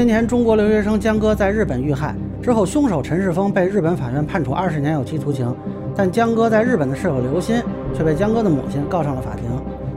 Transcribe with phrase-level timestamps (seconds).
[0.00, 5.54] 年前，中国留学生江歌在日本遇害之后，凶手陈世峰被日本法院判处二十年有期徒刑，
[5.94, 9.44] 但江歌在日本的室友刘鑫却被江歌的母亲告上了法庭。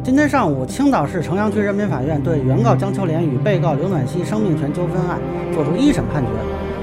[0.04, 5.18] 今天上午，青岛市城阳区人民法院对原告江秋莲与被告刘暖曦生命权纠纷案
[5.54, 6.30] 作出一审判决，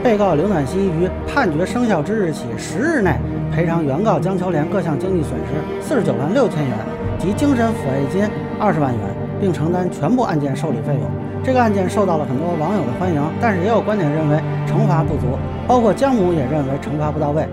[0.02, 3.18] 被告刘暖曦于判决生效之日起十日内
[3.54, 6.74] 赔偿原告江秋莲各项经济损失四十九万六千元
[7.18, 8.26] 及精神抚慰金
[8.58, 9.00] 二十万元，
[9.40, 11.10] 并承担全部案件受理费用。
[11.42, 14.36] 这个案件受到了很多网友的欢迎，但是也有观点认为
[14.66, 17.48] 惩罚不足，包括江母也认为惩罚不到位。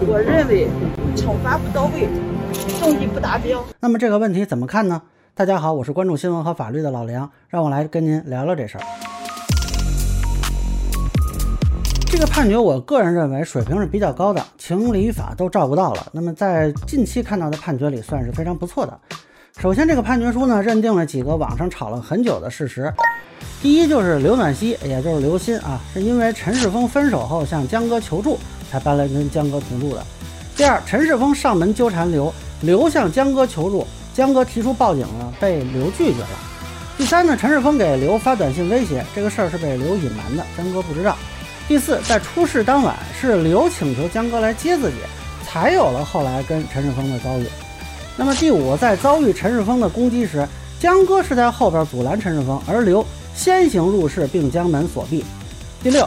[0.00, 0.66] 我认为
[1.14, 2.08] 惩罚不到位，
[2.80, 3.64] 证据不达标。
[3.80, 5.02] 那么这个问题怎么看呢？
[5.34, 8.84] 大家好，我是关注新闻和法律的老梁，让我来跟您聊聊这事儿。
[12.10, 16.06] 这个判决，我个人认为水平是比较高的，情理法都照顾到了。
[16.10, 18.98] 那么在近期看到的判决里，算是非常不错的。
[19.60, 22.94] 首先，这个判决书呢，认定了几个网上吵了很久的事实。
[23.60, 28.38] 第一就是刘暖曦，也就是刘鑫啊，是因为陈世峰分手后向江哥求助，
[28.70, 30.06] 才搬来跟江哥同住的。
[30.56, 36.28] 第二，陈世峰上门纠缠刘，刘向江哥求助，江哥提出报警了，被刘拒绝了。
[36.96, 41.16] 第三呢，陈世峰给刘发短信威胁，这个事儿是被刘隐瞒的，江哥不知道。
[41.66, 44.98] 第四，在出事当晚，是刘请求江哥来接自己，
[45.44, 47.46] 才有了后来跟陈世峰的遭遇。
[48.18, 50.44] 那么第五，在遭遇陈世峰的攻击时，
[50.80, 55.24] 江哥是在后边阻拦陈世峰，而刘先行入室并将门锁闭。
[55.80, 56.06] 第六，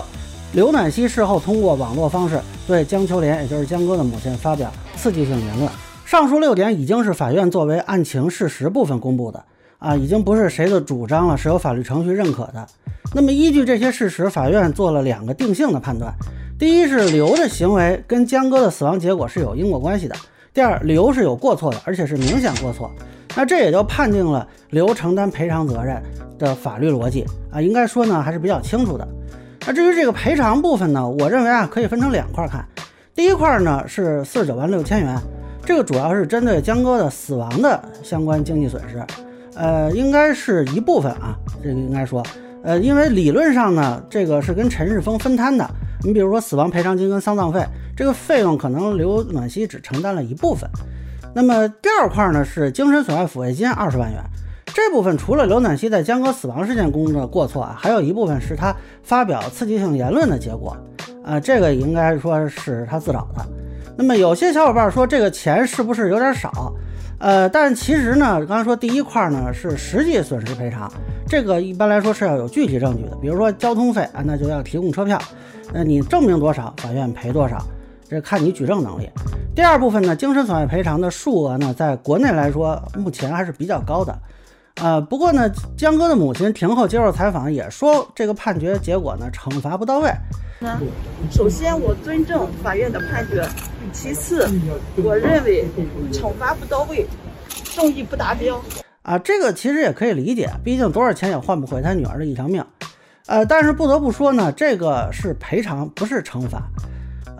[0.52, 2.38] 刘暖曦事后通过网络方式
[2.68, 5.72] 对江秋莲，也就是江哥的母亲发表刺激性言论。
[6.06, 9.42] 上述六点已经是法院作为案情事实部分公布的
[9.80, 12.68] 啊，已经不是谁的主张了，是有法律程序认可的。
[13.16, 16.14] 那么依据这些事实，法院做了两个定性的判断：
[16.60, 20.16] 第一是刘的行为跟江哥的死亡结果是有因果关系的。
[20.54, 22.92] 第二，刘是有过错的，而且是明显过错，
[23.38, 26.02] 那这也就判定了刘承担赔偿责任
[26.38, 29.08] 的法律逻辑啊，应该说呢还是比较清楚的。
[29.66, 32.66] 那至于这个赔偿部分呢，我认为啊可以分成两块看。
[33.16, 35.18] 第一块呢是四十九万六千元，
[35.66, 39.02] 这个主要是针对江哥的死亡的相关经济损失，
[39.56, 42.22] 呃，应该是一部分啊，这个应该说，
[42.64, 45.66] 呃，因为理论上呢，这个是跟陈世峰分摊的。
[46.04, 47.64] 你比如说死亡赔偿金跟丧葬费，
[47.96, 50.70] 这个费用可能刘暖曦只承担了一部分。
[51.34, 54.22] 那么第二块呢是精神损害抚慰金二十万元，
[54.68, 60.76] 这部分除了刘暖曦在江哥死亡事件中的过错啊，还有一部分是他发表刺激性言论的结果
[61.24, 63.46] 啊，这个应该说是他自找的。
[63.98, 66.74] 那么有些小伙伴说这个钱是不是有点少？
[67.20, 70.92] 呃，但其实呢，刚才说第一块呢是实际损失赔偿，
[71.28, 75.22] 这个一般来说是要有具体证据的，比如说交通费啊，那就要提供车票。
[75.72, 77.64] 那你证明多少，法院赔多少，
[78.12, 79.10] 这看你举证能力。
[79.56, 84.14] 第二部分呢，精神损害赔偿的数额呢，在国内来说目前还是比较高的。
[84.82, 90.12] 呃，不过呢，江哥的母亲庭后接受采访也说，这个判决结果呢，惩罚不到位。
[91.32, 93.48] 首先我尊重法院的判决，
[93.94, 94.46] 其次
[94.98, 95.66] 我认为
[96.12, 97.08] 惩罚不到位，
[97.64, 98.62] 正义不达标。
[99.04, 102.62] 啊，这个其实也可以理解，毕竟多少钱也换不回他女儿的一条命。
[103.28, 106.62] 呃，但是不得不说呢，这个是赔偿，不是惩罚。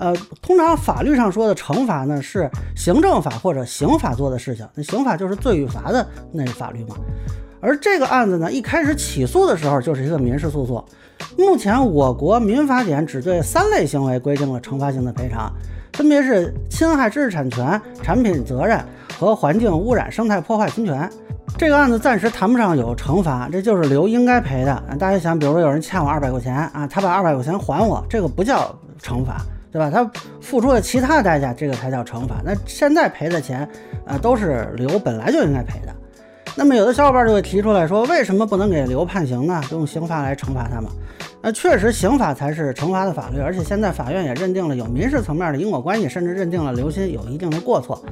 [0.02, 4.68] 呃，通常法律上说的惩罚呢，是行政法或者刑法做的事情。
[4.74, 6.96] 那刑法就是罪与罚的那法律嘛。
[7.62, 10.84] 而这个案子呢，一开始起诉的时候就是一个民事诉讼。
[11.38, 15.54] 目前我国民法典只对三类行为规定了惩罚性的赔偿，
[15.94, 18.84] 分别是侵害知识产权、产品责任
[19.20, 21.08] 和环境污染、生态破坏侵权。
[21.60, 24.84] 这个案子暂时谈不上有惩罚，这就是刘应该赔的。
[24.98, 29.40] 大家想，比如说有人欠我二百块钱啊，他把二百块钱还我，这个不叫惩罚，
[29.72, 29.90] 对吧？
[29.90, 30.10] 他
[30.42, 32.42] 付出了其他代价，这个才叫惩罚。
[32.44, 33.68] 那现在赔的钱，
[34.06, 35.94] 呃，都是刘本来就应该赔的。
[36.56, 39.62] 那么有的小伙伴就会提出来说，为什么不能给刘判刑呢？
[39.72, 40.92] 用刑法来惩罚他们？
[41.42, 48.04] 那确实，刑法才是惩罚的法律，而且现在法院也认定了有民事层面的因果关系，甚至认定了刘鑫有一定的过错。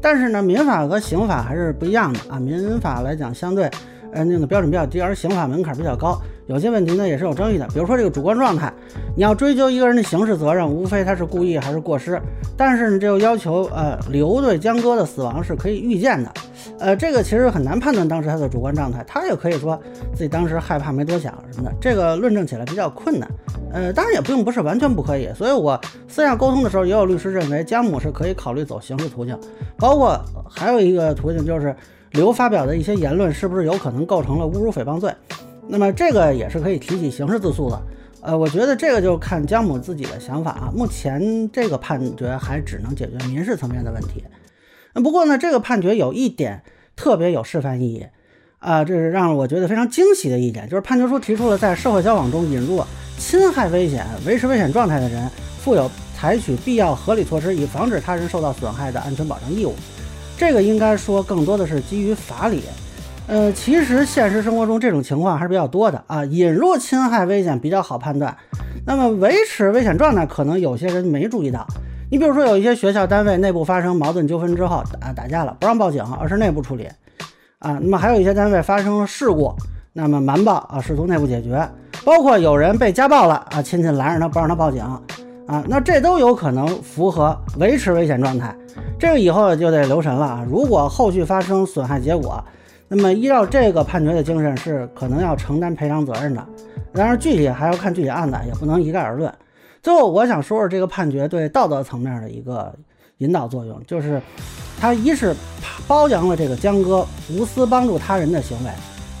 [0.00, 2.38] 但是呢，民法和刑法还是不一样的啊。
[2.38, 3.68] 民法来讲，相对
[4.12, 6.18] 呃那个标准比较低，而刑法门槛比较高，
[6.48, 7.66] 有些问题呢也是有争议的。
[7.68, 8.72] 比如说这个主观状态，
[9.14, 12.20] 你要追究一个人的刑事责任，无非他是故意还是过失。
[12.56, 16.32] 但是呢，这又要求呃刘对江哥的死亡是可以预见的。
[16.80, 19.78] 呃，这个其实很难判断当时他的主观状态，他也可以说
[20.14, 23.28] 自己当时害怕没多想什么的，这个论证起来比较困难。
[23.70, 25.78] 呃，当然也并不是完全不可以，所以我
[26.08, 29.38] 私下沟通的时候，也有律师认为江母是可以考虑走刑事途径，
[29.76, 30.18] 包括
[30.48, 31.74] 还有一个途径就是
[32.12, 35.12] 刘发表的一些言论是不是有可能构成了侮辱诽谤罪，
[35.68, 37.82] 那么这个也是可以提起刑事自诉的。
[38.20, 44.24] 呃，我觉得这个就看江母自己的想法啊，目前这个判决还只能解决民事层面的问题。
[44.94, 46.62] 不过呢，这个判决有一点
[46.96, 48.06] 特别有示范意义，
[48.58, 52.82] 啊，这是让我觉得非常惊喜的一点，就是判决书提出了在社会交往中引入
[53.16, 55.30] 侵害危险、维持危险状态的人，
[55.60, 59.74] 负有采取必要合理措施以防止他人受到损害的安全保障义务。
[60.36, 62.62] 这个应该说更多的是基于法理。
[63.28, 66.24] 呃，其实现实生活中这种情况还是比较多的啊。
[66.24, 68.34] 引入侵害危险比较好判断，
[68.86, 71.66] 那么维持危险状态可能有些人没注意到。
[72.10, 76.88] 你比如说，有一些学校单位内部发生矛盾纠纷之后打打架了，不让报警，而是内部处理
[77.58, 77.78] 啊。
[77.82, 79.54] 那么还有一些单位发生事故，
[79.92, 81.68] 那么瞒报啊，试图内部解决。
[82.06, 84.82] 包括有人被家暴了啊，亲戚拦着他不让他报警
[85.46, 88.56] 啊，那这都有可能符合维持危险状态。
[88.98, 90.46] 这个以后就得留神了啊。
[90.48, 92.42] 如果后续发生损害结果，
[92.88, 96.44] 那么依照这个判决的精神，是可能要承担赔偿责任的。
[96.94, 99.32] 当然，具体还要看具体案子，也不能一概而论。
[99.82, 102.74] 最后，我想说说这个判决对道德层面的一个
[103.18, 104.20] 引导作用，就是
[104.80, 105.34] 它一是
[105.86, 108.70] 褒扬了这个江哥无私帮助他人的行为，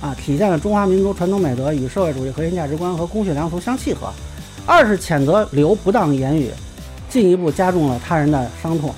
[0.00, 4.08] 啊，体现了中华民族传统美德与社会主义核心价值观和公序良俗相契合；
[4.66, 6.50] 二是谴责刘不当言语，
[7.08, 8.92] 进一步加重了他人的伤痛，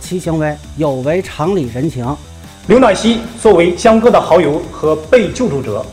[0.00, 2.04] 其行为有违常理人情。
[2.66, 5.84] 刘乃希作为江歌的好友和被救助者，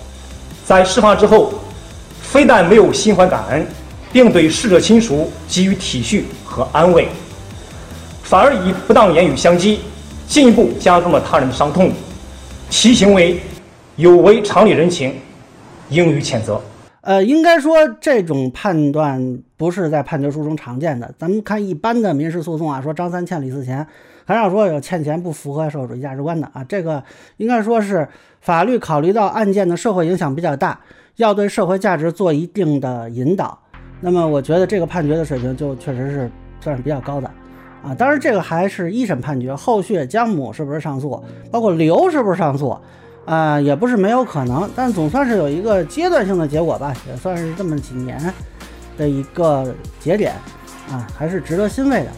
[0.65, 1.51] 在事发之后，
[2.21, 3.67] 非但没有心怀感恩，
[4.13, 7.09] 并对逝者亲属给予体恤和安慰，
[8.23, 9.81] 反而以不当言语相激，
[10.29, 11.91] 进一步加重了他人的伤痛，
[12.69, 13.41] 其行为
[13.97, 15.13] 有违常理人情，
[15.89, 16.61] 应予谴责。
[17.01, 21.13] 呃，应该说这种判断不是在判决书中常见的。
[21.17, 23.85] 咱们看一般的民事诉讼啊，说张三欠李四钱。
[24.23, 27.03] 很少说有欠钱不符合社会主义价值观的啊，这个
[27.37, 28.07] 应该说是
[28.39, 30.79] 法律考虑到案件的社会影响比较大，
[31.15, 33.57] 要对社会价值做一定的引导。
[33.99, 36.31] 那么我觉得这个判决的水平就确实是
[36.61, 37.29] 算是比较高的
[37.83, 37.95] 啊。
[37.95, 41.21] 当然这个还是一审判决，后续江母是不是上诉，
[41.51, 42.77] 包括刘是不是上诉
[43.31, 44.69] 啊，也不是没有可能。
[44.75, 48.21] 但总算是有一个阶段性的结果吧，也算是这么几年
[48.97, 50.33] 的一个节点
[50.91, 52.11] 啊，还是值得欣慰的。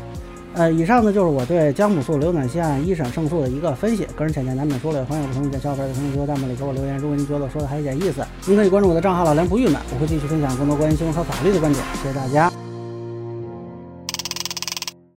[0.55, 6.97] 呃，以上呢就是我对江母诉刘暖西案一审胜诉的一个分析，个人浅见难免说了，欢迎不同意见小伙伴在评论区和弹幕里给我留言。
[6.97, 11.85] 如果您觉得我说的还有点意思，您可以关注我的账号老梁不郁闷，我会继续分享更多关于新闻和法律的观点。
[12.01, 12.62] 谢谢大家。